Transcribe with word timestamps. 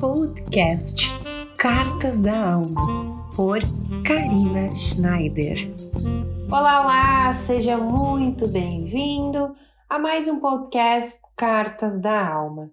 podcast 0.00 1.08
Cartas 1.58 2.18
da 2.18 2.54
Alma, 2.54 3.30
por 3.36 3.58
Karina 4.02 4.74
Schneider. 4.74 5.58
Olá, 6.48 6.80
olá! 6.80 7.32
Seja 7.34 7.76
muito 7.76 8.48
bem-vindo 8.48 9.54
a 9.90 9.98
mais 9.98 10.26
um 10.26 10.40
podcast 10.40 11.20
Cartas 11.36 12.00
da 12.00 12.32
Alma. 12.32 12.70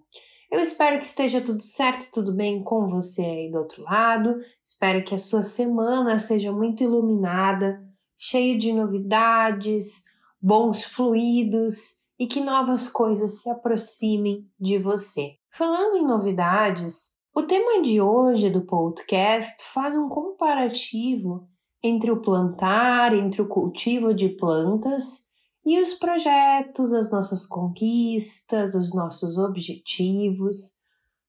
Eu 0.50 0.58
espero 0.58 0.98
que 0.98 1.04
esteja 1.04 1.42
tudo 1.42 1.62
certo, 1.62 2.10
tudo 2.10 2.34
bem 2.34 2.64
com 2.64 2.86
você 2.86 3.20
aí 3.20 3.50
do 3.52 3.58
outro 3.58 3.82
lado. 3.82 4.36
Espero 4.64 5.04
que 5.04 5.14
a 5.14 5.18
sua 5.18 5.42
semana 5.42 6.18
seja 6.18 6.50
muito 6.50 6.82
iluminada, 6.82 7.78
cheia 8.16 8.56
de 8.56 8.72
novidades, 8.72 10.04
bons 10.40 10.82
fluidos 10.82 12.06
e 12.18 12.26
que 12.26 12.40
novas 12.40 12.88
coisas 12.88 13.42
se 13.42 13.50
aproximem 13.50 14.46
de 14.58 14.78
você. 14.78 15.34
Falando 15.52 15.98
em 15.98 16.06
novidades, 16.06 17.17
o 17.38 17.42
tema 17.44 17.80
de 17.80 18.00
hoje 18.00 18.50
do 18.50 18.62
podcast 18.62 19.62
faz 19.72 19.94
um 19.94 20.08
comparativo 20.08 21.48
entre 21.80 22.10
o 22.10 22.20
plantar, 22.20 23.14
entre 23.14 23.40
o 23.40 23.46
cultivo 23.46 24.12
de 24.12 24.30
plantas 24.30 25.28
e 25.64 25.80
os 25.80 25.94
projetos, 25.94 26.92
as 26.92 27.12
nossas 27.12 27.46
conquistas, 27.46 28.74
os 28.74 28.92
nossos 28.92 29.38
objetivos. 29.38 30.80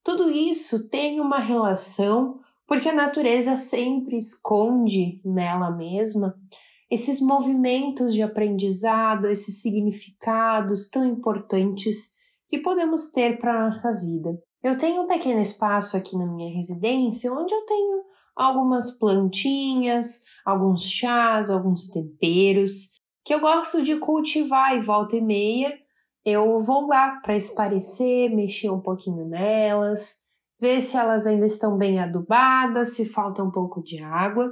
Tudo 0.04 0.32
isso 0.32 0.90
tem 0.90 1.20
uma 1.20 1.38
relação 1.38 2.40
porque 2.66 2.90
a 2.90 2.96
natureza 2.96 3.56
sempre 3.56 4.18
esconde 4.18 5.22
nela 5.24 5.70
mesma 5.70 6.36
esses 6.90 7.22
movimentos 7.22 8.16
de 8.16 8.24
aprendizado, 8.24 9.28
esses 9.28 9.62
significados 9.62 10.90
tão 10.90 11.06
importantes 11.06 12.16
que 12.48 12.58
podemos 12.58 13.12
ter 13.12 13.38
para 13.38 13.60
a 13.62 13.66
nossa 13.66 13.96
vida. 13.96 14.36
Eu 14.64 14.78
tenho 14.78 15.04
um 15.04 15.08
pequeno 15.08 15.40
espaço 15.40 15.96
aqui 15.96 16.18
na 16.18 16.26
minha 16.26 16.54
residência 16.54 17.32
onde 17.32 17.54
eu 17.54 17.66
tenho 17.66 18.04
algumas 18.36 18.92
plantinhas, 18.98 20.26
alguns 20.46 20.84
chás, 20.84 21.50
alguns 21.50 21.88
temperos 21.88 23.00
que 23.24 23.34
eu 23.34 23.40
gosto 23.40 23.84
de 23.84 23.98
cultivar 23.98 24.76
e 24.76 24.82
volta 24.82 25.16
e 25.16 25.22
meia 25.22 25.78
eu 26.26 26.60
vou 26.60 26.88
lá 26.88 27.20
para 27.22 27.36
esparecer, 27.36 28.30
mexer 28.30 28.70
um 28.70 28.82
pouquinho 28.82 29.26
nelas, 29.26 30.26
ver 30.60 30.82
se 30.82 30.98
elas 30.98 31.26
ainda 31.26 31.46
estão 31.46 31.78
bem 31.78 32.00
adubadas, 32.00 32.90
se 32.90 33.06
falta 33.06 33.44
um 33.44 33.52
pouco 33.52 33.82
de 33.82 34.04
água. 34.04 34.52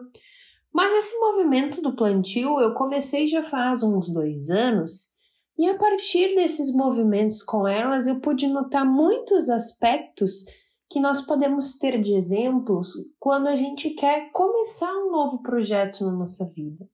Mas 0.73 0.94
esse 0.94 1.17
movimento 1.20 1.82
do 1.82 1.95
plantio 1.95 2.60
eu 2.60 2.73
comecei 2.73 3.28
já 3.28 3.44
faz 3.44 3.84
uns 3.84 4.10
dois 4.10 4.50
anos 4.50 5.17
e 5.58 5.68
a 5.68 5.78
partir 5.78 6.36
desses 6.36 6.74
movimentos 6.74 7.42
com 7.42 7.68
elas 7.68 8.08
eu 8.08 8.20
pude 8.20 8.48
notar 8.48 8.86
muitos 8.86 9.50
aspectos 9.50 10.46
que 10.90 11.00
nós 11.00 11.22
podemos 11.22 11.78
ter 11.78 12.00
de 12.00 12.14
exemplos 12.14 12.92
quando 13.20 13.48
a 13.48 13.56
gente 13.56 13.90
quer 13.92 14.32
começar 14.32 14.92
um 14.94 15.12
novo 15.12 15.42
projeto 15.42 16.06
na 16.06 16.14
nossa 16.14 16.46
vida. 16.54 16.88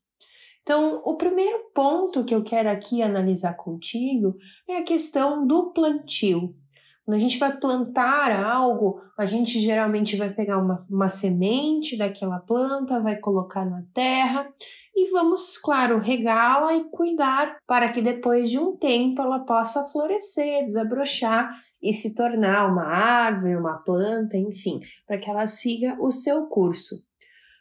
Então, 0.63 1.01
o 1.03 1.17
primeiro 1.17 1.71
ponto 1.75 2.23
que 2.23 2.33
eu 2.33 2.41
quero 2.41 2.69
aqui 2.69 3.01
analisar 3.01 3.53
contigo 3.55 4.35
é 4.67 4.77
a 4.77 4.83
questão 4.83 5.45
do 5.45 5.73
plantio. 5.73 6.55
Quando 7.05 7.17
a 7.17 7.19
gente 7.19 7.37
vai 7.37 7.57
plantar 7.57 8.31
algo, 8.45 9.01
a 9.17 9.25
gente 9.25 9.59
geralmente 9.59 10.15
vai 10.15 10.29
pegar 10.33 10.57
uma, 10.57 10.85
uma 10.89 11.09
semente 11.09 11.97
daquela 11.97 12.39
planta, 12.39 13.01
vai 13.01 13.17
colocar 13.19 13.65
na 13.65 13.83
terra 13.93 14.49
e 14.95 15.11
vamos, 15.11 15.57
claro, 15.57 15.99
regá-la 15.99 16.73
e 16.75 16.85
cuidar 16.85 17.57
para 17.67 17.89
que 17.89 18.01
depois 18.01 18.49
de 18.49 18.57
um 18.57 18.77
tempo 18.77 19.21
ela 19.21 19.39
possa 19.39 19.83
florescer, 19.89 20.63
desabrochar 20.63 21.51
e 21.81 21.91
se 21.91 22.15
tornar 22.15 22.71
uma 22.71 22.85
árvore, 22.85 23.57
uma 23.57 23.83
planta, 23.83 24.37
enfim, 24.37 24.79
para 25.05 25.17
que 25.17 25.29
ela 25.29 25.45
siga 25.45 25.97
o 25.99 26.09
seu 26.09 26.47
curso. 26.47 26.95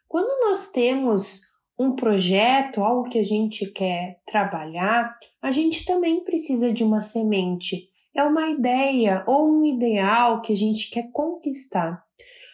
Quando 0.06 0.46
nós 0.46 0.70
temos 0.70 1.40
um 1.76 1.96
projeto, 1.96 2.80
algo 2.80 3.08
que 3.08 3.18
a 3.18 3.24
gente 3.24 3.66
quer 3.66 4.20
trabalhar, 4.24 5.16
a 5.40 5.50
gente 5.50 5.84
também 5.84 6.22
precisa 6.22 6.72
de 6.72 6.84
uma 6.84 7.00
semente 7.00 7.88
é 8.14 8.22
uma 8.22 8.50
ideia 8.50 9.24
ou 9.26 9.50
um 9.50 9.64
ideal 9.64 10.40
que 10.40 10.52
a 10.52 10.56
gente 10.56 10.90
quer 10.90 11.10
conquistar. 11.12 12.02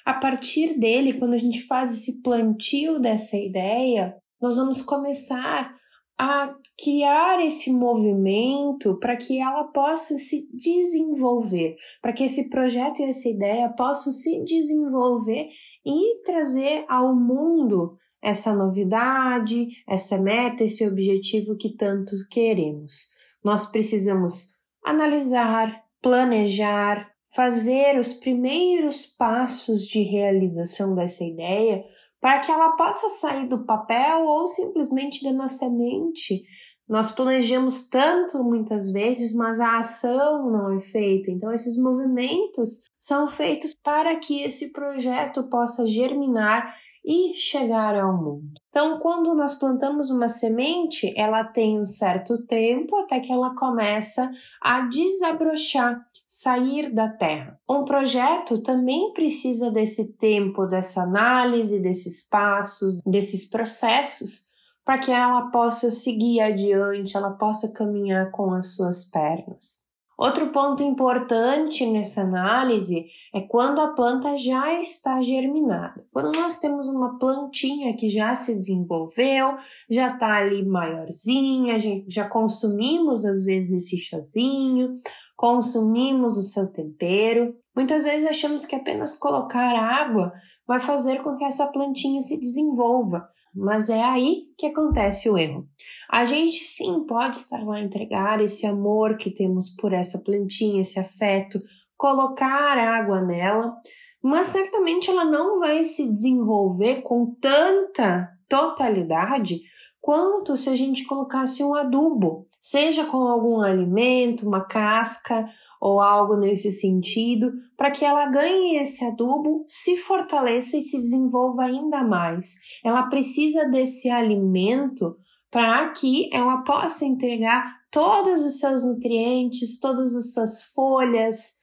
A 0.04 0.14
partir 0.14 0.78
dele, 0.78 1.18
quando 1.18 1.34
a 1.34 1.38
gente 1.38 1.66
faz 1.66 1.92
esse 1.92 2.22
plantio 2.22 2.98
dessa 2.98 3.36
ideia, 3.36 4.16
nós 4.40 4.56
vamos 4.56 4.80
começar 4.80 5.76
a 6.18 6.52
criar 6.82 7.44
esse 7.44 7.70
movimento 7.70 8.98
para 8.98 9.16
que 9.16 9.38
ela 9.38 9.64
possa 9.64 10.16
se 10.16 10.50
desenvolver, 10.56 11.76
para 12.02 12.12
que 12.12 12.24
esse 12.24 12.50
projeto 12.50 13.00
e 13.00 13.04
essa 13.04 13.28
ideia 13.28 13.68
possam 13.68 14.12
se 14.12 14.42
desenvolver 14.44 15.48
e 15.86 16.22
trazer 16.24 16.84
ao 16.88 17.14
mundo 17.14 17.96
essa 18.20 18.54
novidade, 18.54 19.68
essa 19.86 20.18
meta, 20.18 20.64
esse 20.64 20.86
objetivo 20.86 21.56
que 21.56 21.76
tanto 21.76 22.12
queremos. 22.30 23.10
Nós 23.44 23.66
precisamos 23.66 24.57
analisar, 24.88 25.84
planejar, 26.02 27.10
fazer 27.34 27.98
os 27.98 28.14
primeiros 28.14 29.06
passos 29.06 29.86
de 29.86 30.02
realização 30.02 30.94
dessa 30.94 31.24
ideia 31.24 31.84
para 32.20 32.40
que 32.40 32.50
ela 32.50 32.72
possa 32.72 33.08
sair 33.08 33.46
do 33.46 33.64
papel 33.64 34.24
ou 34.24 34.46
simplesmente 34.46 35.22
da 35.22 35.32
nossa 35.32 35.68
mente. 35.70 36.42
Nós 36.88 37.10
planejamos 37.10 37.88
tanto 37.88 38.42
muitas 38.42 38.90
vezes, 38.90 39.34
mas 39.34 39.60
a 39.60 39.78
ação 39.78 40.50
não 40.50 40.76
é 40.76 40.80
feita. 40.80 41.30
Então, 41.30 41.52
esses 41.52 41.76
movimentos 41.76 42.84
são 42.98 43.28
feitos 43.28 43.74
para 43.84 44.16
que 44.16 44.42
esse 44.42 44.72
projeto 44.72 45.48
possa 45.50 45.86
germinar 45.86 46.74
e 47.04 47.34
chegar 47.34 47.94
ao 47.94 48.16
mundo. 48.16 48.52
Então, 48.68 48.98
quando 48.98 49.34
nós 49.34 49.54
plantamos 49.54 50.10
uma 50.10 50.28
semente, 50.28 51.12
ela 51.16 51.44
tem 51.44 51.80
um 51.80 51.84
certo 51.84 52.46
tempo 52.46 52.96
até 52.96 53.18
que 53.20 53.32
ela 53.32 53.54
começa 53.54 54.30
a 54.60 54.82
desabrochar, 54.82 56.00
sair 56.26 56.92
da 56.92 57.08
terra. 57.08 57.58
Um 57.68 57.84
projeto 57.84 58.62
também 58.62 59.12
precisa 59.14 59.70
desse 59.70 60.16
tempo, 60.18 60.66
dessa 60.66 61.02
análise, 61.02 61.80
desses 61.80 62.22
passos, 62.28 63.00
desses 63.06 63.48
processos, 63.48 64.48
para 64.84 64.98
que 64.98 65.10
ela 65.10 65.50
possa 65.50 65.90
seguir 65.90 66.40
adiante, 66.40 67.16
ela 67.16 67.30
possa 67.30 67.72
caminhar 67.72 68.30
com 68.30 68.52
as 68.52 68.74
suas 68.74 69.04
pernas. 69.04 69.87
Outro 70.18 70.48
ponto 70.48 70.82
importante 70.82 71.86
nessa 71.86 72.22
análise 72.22 73.06
é 73.32 73.40
quando 73.40 73.80
a 73.80 73.94
planta 73.94 74.36
já 74.36 74.80
está 74.80 75.22
germinada. 75.22 76.04
Quando 76.12 76.36
nós 76.36 76.58
temos 76.58 76.88
uma 76.88 77.16
plantinha 77.20 77.96
que 77.96 78.08
já 78.08 78.34
se 78.34 78.52
desenvolveu, 78.52 79.56
já 79.88 80.08
está 80.08 80.38
ali 80.38 80.66
maiorzinha, 80.66 81.76
a 81.76 81.78
gente 81.78 82.12
já 82.12 82.28
consumimos 82.28 83.24
às 83.24 83.44
vezes 83.44 83.84
esse 83.84 83.96
chazinho, 83.96 84.98
consumimos 85.36 86.36
o 86.36 86.42
seu 86.42 86.72
tempero. 86.72 87.54
Muitas 87.76 88.02
vezes 88.02 88.28
achamos 88.28 88.66
que 88.66 88.74
apenas 88.74 89.16
colocar 89.16 89.72
água 89.76 90.32
vai 90.66 90.80
fazer 90.80 91.22
com 91.22 91.36
que 91.36 91.44
essa 91.44 91.68
plantinha 91.68 92.20
se 92.20 92.40
desenvolva, 92.40 93.28
mas 93.54 93.88
é 93.88 94.02
aí 94.02 94.44
que 94.56 94.66
acontece 94.66 95.28
o 95.28 95.36
erro. 95.36 95.66
A 96.10 96.24
gente 96.24 96.64
sim 96.64 97.04
pode 97.06 97.36
estar 97.36 97.64
lá 97.64 97.80
entregar 97.80 98.40
esse 98.40 98.66
amor 98.66 99.16
que 99.16 99.30
temos 99.30 99.70
por 99.70 99.92
essa 99.92 100.18
plantinha, 100.18 100.80
esse 100.80 100.98
afeto, 100.98 101.58
colocar 101.96 102.78
água 102.78 103.20
nela, 103.20 103.74
mas 104.22 104.48
certamente 104.48 105.10
ela 105.10 105.24
não 105.24 105.60
vai 105.60 105.84
se 105.84 106.12
desenvolver 106.12 107.02
com 107.02 107.34
tanta 107.40 108.28
totalidade 108.48 109.60
quanto 110.00 110.56
se 110.56 110.70
a 110.70 110.76
gente 110.76 111.04
colocasse 111.04 111.62
um 111.62 111.74
adubo, 111.74 112.46
seja 112.60 113.04
com 113.04 113.18
algum 113.18 113.60
alimento, 113.60 114.46
uma 114.46 114.64
casca 114.64 115.46
ou 115.80 116.00
algo 116.00 116.36
nesse 116.36 116.70
sentido, 116.70 117.52
para 117.76 117.90
que 117.90 118.04
ela 118.04 118.26
ganhe 118.26 118.78
esse 118.78 119.04
adubo, 119.04 119.64
se 119.66 119.96
fortaleça 119.96 120.76
e 120.76 120.82
se 120.82 120.98
desenvolva 120.98 121.64
ainda 121.64 122.02
mais. 122.02 122.54
Ela 122.84 123.06
precisa 123.08 123.66
desse 123.66 124.10
alimento 124.10 125.16
para 125.50 125.90
que 125.90 126.28
ela 126.32 126.58
possa 126.58 127.04
entregar 127.04 127.78
todos 127.90 128.44
os 128.44 128.58
seus 128.58 128.84
nutrientes, 128.84 129.78
todas 129.80 130.14
as 130.14 130.32
suas 130.32 130.64
folhas, 130.74 131.58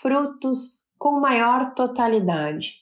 frutos 0.00 0.80
com 0.98 1.20
maior 1.20 1.72
totalidade. 1.74 2.79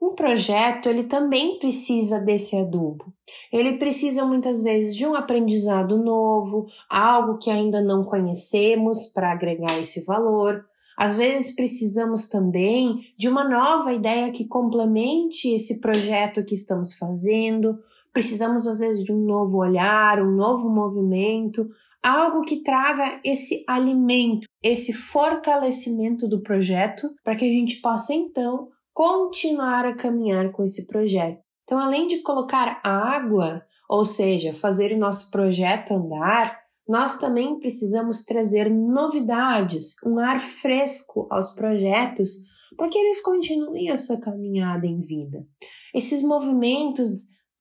Um 0.00 0.14
projeto, 0.14 0.88
ele 0.88 1.04
também 1.04 1.58
precisa 1.58 2.20
desse 2.20 2.56
adubo. 2.56 3.12
Ele 3.52 3.78
precisa 3.78 4.24
muitas 4.24 4.62
vezes 4.62 4.94
de 4.94 5.06
um 5.06 5.14
aprendizado 5.14 5.96
novo, 6.02 6.66
algo 6.88 7.38
que 7.38 7.50
ainda 7.50 7.80
não 7.80 8.04
conhecemos 8.04 9.06
para 9.06 9.32
agregar 9.32 9.78
esse 9.78 10.04
valor. 10.04 10.64
Às 10.98 11.16
vezes 11.16 11.54
precisamos 11.54 12.28
também 12.28 13.00
de 13.18 13.28
uma 13.28 13.48
nova 13.48 13.92
ideia 13.92 14.30
que 14.30 14.46
complemente 14.46 15.48
esse 15.48 15.80
projeto 15.80 16.44
que 16.44 16.54
estamos 16.54 16.94
fazendo. 16.94 17.78
Precisamos 18.12 18.66
às 18.66 18.78
vezes 18.78 19.04
de 19.04 19.12
um 19.12 19.24
novo 19.24 19.58
olhar, 19.58 20.22
um 20.22 20.30
novo 20.30 20.70
movimento, 20.70 21.68
algo 22.02 22.42
que 22.42 22.62
traga 22.62 23.20
esse 23.24 23.64
alimento, 23.68 24.46
esse 24.62 24.92
fortalecimento 24.92 26.28
do 26.28 26.40
projeto 26.40 27.08
para 27.24 27.34
que 27.34 27.44
a 27.44 27.48
gente 27.48 27.80
possa 27.80 28.14
então 28.14 28.68
continuar 28.96 29.84
a 29.84 29.94
caminhar 29.94 30.50
com 30.52 30.64
esse 30.64 30.86
projeto. 30.86 31.38
Então, 31.64 31.78
além 31.78 32.08
de 32.08 32.22
colocar 32.22 32.80
água, 32.82 33.62
ou 33.90 34.06
seja, 34.06 34.54
fazer 34.54 34.92
o 34.92 34.98
nosso 34.98 35.30
projeto 35.30 35.92
andar, 35.92 36.58
nós 36.88 37.18
também 37.18 37.58
precisamos 37.58 38.24
trazer 38.24 38.70
novidades, 38.70 39.94
um 40.02 40.18
ar 40.18 40.40
fresco 40.40 41.28
aos 41.30 41.50
projetos, 41.50 42.30
para 42.74 42.88
que 42.88 42.96
eles 42.96 43.20
continuem 43.20 43.90
a 43.90 43.98
sua 43.98 44.18
caminhada 44.18 44.86
em 44.86 44.98
vida. 44.98 45.46
Esses 45.94 46.22
movimentos 46.22 47.10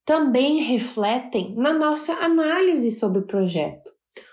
também 0.06 0.62
refletem 0.62 1.54
na 1.58 1.74
nossa 1.74 2.14
análise 2.14 2.92
sobre 2.92 3.20
o 3.20 3.28
projeto. 3.28 3.92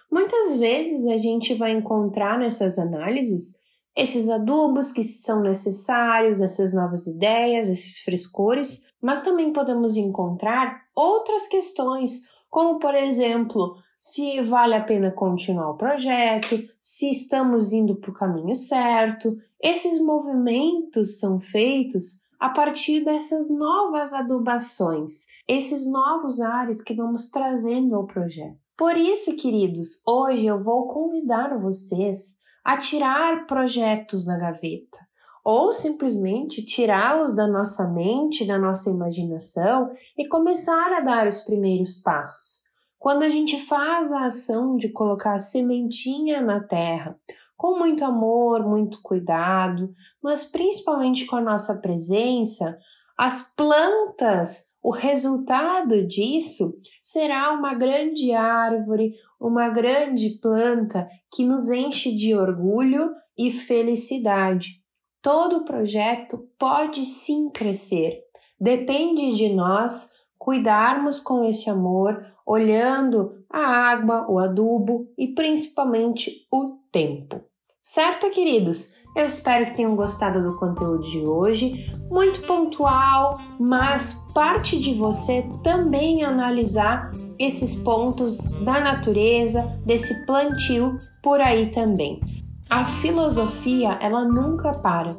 Muitas 0.09 0.55
vezes 0.57 1.09
a 1.09 1.17
gente 1.17 1.53
vai 1.55 1.73
encontrar 1.73 2.39
nessas 2.39 2.79
análises 2.79 3.62
esses 3.97 4.29
adubos 4.29 4.91
que 4.91 5.03
são 5.03 5.43
necessários, 5.43 6.41
essas 6.41 6.73
novas 6.73 7.07
ideias, 7.07 7.69
esses 7.69 8.01
frescores, 8.01 8.87
mas 9.01 9.23
também 9.23 9.53
podemos 9.53 9.97
encontrar 9.97 10.83
outras 10.95 11.47
questões, 11.47 12.29
como 12.49 12.79
por 12.79 12.95
exemplo, 12.95 13.77
se 14.01 14.41
vale 14.41 14.75
a 14.75 14.83
pena 14.83 15.13
continuar 15.13 15.71
o 15.71 15.77
projeto, 15.77 16.59
se 16.81 17.11
estamos 17.11 17.73
indo 17.73 17.95
para 17.97 18.11
o 18.11 18.15
caminho 18.15 18.57
certo. 18.57 19.37
Esses 19.61 20.03
movimentos 20.03 21.19
são 21.21 21.39
feitos 21.39 22.23
a 22.41 22.49
partir 22.49 23.05
dessas 23.05 23.49
novas 23.49 24.13
adubações, 24.13 25.27
esses 25.47 25.87
novos 25.89 26.41
ares 26.41 26.83
que 26.83 26.95
vamos 26.95 27.31
trazendo 27.31 27.95
ao 27.95 28.05
projeto. 28.05 28.57
Por 28.77 28.97
isso, 28.97 29.37
queridos, 29.37 30.03
hoje 30.05 30.47
eu 30.47 30.61
vou 30.61 30.89
convidar 30.89 31.57
vocês 31.61 32.42
a 32.65 32.77
tirar 32.77 33.47
projetos 33.47 34.25
da 34.25 34.37
gaveta 34.37 34.99
ou 35.45 35.73
simplesmente 35.73 36.65
tirá-los 36.65 37.35
da 37.35 37.47
nossa 37.47 37.91
mente, 37.91 38.45
da 38.45 38.59
nossa 38.59 38.91
imaginação 38.91 39.91
e 40.17 40.29
começar 40.29 40.93
a 40.93 41.01
dar 41.01 41.27
os 41.27 41.41
primeiros 41.41 42.01
passos. 42.01 42.63
Quando 42.99 43.25
a 43.25 43.29
gente 43.29 43.61
faz 43.61 44.13
a 44.13 44.27
ação 44.27 44.77
de 44.77 44.89
colocar 44.89 45.35
a 45.35 45.41
sementinha 45.41 46.41
na 46.41 46.61
terra, 46.61 47.19
com 47.57 47.77
muito 47.77 48.05
amor, 48.05 48.65
muito 48.65 49.01
cuidado, 49.03 49.93
mas 50.23 50.45
principalmente 50.45 51.27
com 51.27 51.37
a 51.37 51.41
nossa 51.41 51.81
presença, 51.81 52.79
as 53.19 53.55
plantas, 53.55 54.73
o 54.83 54.91
resultado 54.91 56.07
disso 56.07 56.73
será 57.01 57.53
uma 57.53 57.75
grande 57.75 58.33
árvore, 58.33 59.15
uma 59.43 59.69
grande 59.69 60.39
planta 60.41 61.09
que 61.35 61.45
nos 61.45 61.69
enche 61.69 62.15
de 62.15 62.33
orgulho 62.33 63.11
e 63.37 63.51
felicidade. 63.51 64.81
Todo 65.21 65.65
projeto 65.65 66.49
pode 66.57 67.05
sim 67.05 67.51
crescer. 67.51 68.21
Depende 68.61 69.35
de 69.35 69.49
nós 69.49 70.11
cuidarmos 70.39 71.19
com 71.19 71.45
esse 71.45 71.69
amor, 71.69 72.25
olhando 72.47 73.45
a 73.51 73.61
água, 73.61 74.27
o 74.29 74.39
adubo 74.39 75.09
e 75.19 75.29
principalmente 75.29 76.47
o 76.53 76.79
tempo. 76.91 77.41
Certo, 77.81 78.31
queridos? 78.31 78.95
Eu 79.15 79.27
espero 79.27 79.67
que 79.67 79.77
tenham 79.77 79.95
gostado 79.95 80.43
do 80.43 80.57
conteúdo 80.57 81.03
de 81.03 81.21
hoje, 81.21 81.91
muito 82.11 82.43
pontual, 82.43 83.39
mas 83.61 84.25
parte 84.33 84.79
de 84.79 84.95
você 84.95 85.45
também 85.63 86.25
analisar 86.25 87.13
esses 87.45 87.75
pontos 87.75 88.51
da 88.65 88.81
natureza, 88.81 89.63
desse 89.85 90.25
plantio 90.27 90.99
por 91.23 91.41
aí 91.41 91.71
também. 91.71 92.21
A 92.69 92.85
filosofia, 92.85 93.99
ela 94.01 94.25
nunca 94.25 94.73
para. 94.73 95.17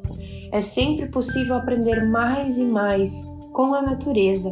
É 0.51 0.61
sempre 0.61 1.07
possível 1.07 1.55
aprender 1.55 2.05
mais 2.07 2.57
e 2.57 2.65
mais 2.65 3.23
com 3.51 3.73
a 3.73 3.81
natureza. 3.81 4.49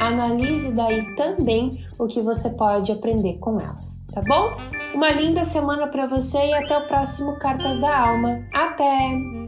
Analise 0.00 0.72
daí 0.72 1.14
também 1.16 1.84
o 1.98 2.06
que 2.06 2.20
você 2.20 2.50
pode 2.50 2.92
aprender 2.92 3.38
com 3.38 3.60
elas, 3.60 4.04
tá 4.12 4.22
bom? 4.22 4.50
Uma 4.94 5.10
linda 5.10 5.44
semana 5.44 5.86
para 5.86 6.06
você 6.06 6.38
e 6.46 6.54
até 6.54 6.76
o 6.78 6.86
próximo 6.86 7.36
Cartas 7.38 7.80
da 7.80 8.08
Alma. 8.08 8.44
Até! 8.52 9.41